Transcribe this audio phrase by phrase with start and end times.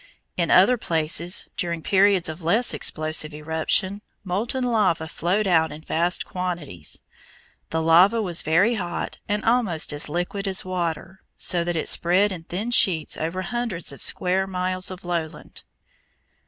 [0.35, 6.25] In other places, during periods of less explosive eruption, molten lava flowed out in vast
[6.25, 7.01] quantities.
[7.69, 12.31] The lava was very hot and almost as liquid as water, so that it spread
[12.31, 15.61] in thin sheets over hundreds of square miles of lowland.